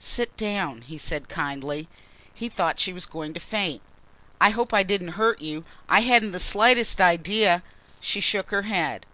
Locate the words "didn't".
4.82-5.10